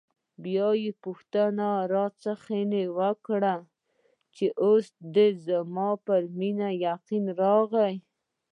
بیا 0.43 0.67
یې 0.83 0.91
پوښتنه 1.03 1.67
راڅخه 1.93 2.59
وکړه: 2.97 3.55
اوس 4.65 4.87
دې 5.15 5.27
زما 5.47 5.89
پر 6.05 6.21
مینې 6.37 6.69
یقین 6.87 7.25
راغلی؟ 7.41 7.95